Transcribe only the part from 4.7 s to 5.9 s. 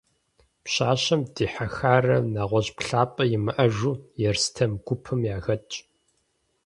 гупым яхэтщ.